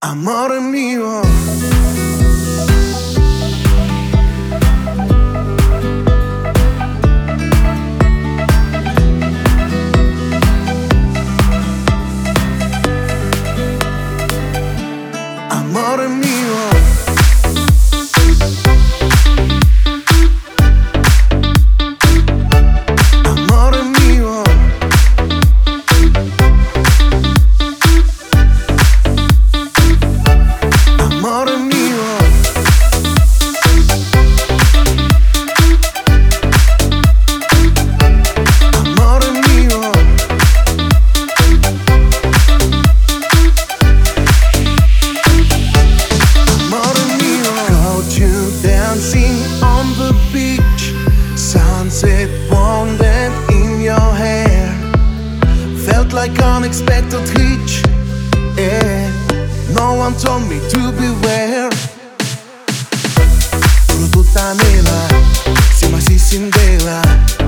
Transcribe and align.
Amor 0.00 0.60
mío. 0.60 1.22
Amor 15.50 16.08
mío. 16.10 16.37
like 56.18 56.36
unexpected 56.42 57.20
hitch. 57.28 57.74
Yeah. 58.56 59.08
No 59.78 59.94
one 59.94 60.14
told 60.14 60.42
me 60.50 60.58
to 60.70 60.80
beware. 61.02 61.70
Fruta 64.10 64.50
mela, 64.58 65.00
si 65.76 65.86
ma 65.92 65.98
si 66.00 66.18
sindela. 66.18 67.47